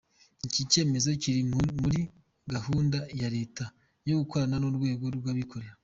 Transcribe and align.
Iki 0.47 0.61
cyemezo 0.71 1.09
kiri 1.21 1.41
muri 1.83 2.01
gahunda 2.53 2.97
ya 3.21 3.27
Leta 3.35 3.65
yo 4.07 4.15
gukorana 4.19 4.55
n’urwego 4.59 5.05
rw’abikorera. 5.17 5.73